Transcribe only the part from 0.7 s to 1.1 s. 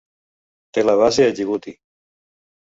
Té la